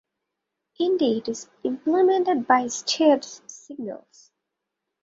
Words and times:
In 0.79 0.97
D 0.97 1.19
it 1.19 1.29
is 1.29 1.47
implemented 1.63 2.47
by 2.47 2.63
std.signals. 2.63 4.31